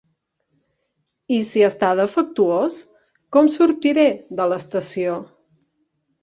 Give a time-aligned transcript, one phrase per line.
[1.35, 2.79] I si està defectuós
[3.37, 4.07] com sortiré
[4.41, 5.21] de l'estació?